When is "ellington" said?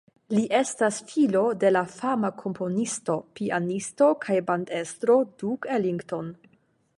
5.79-6.35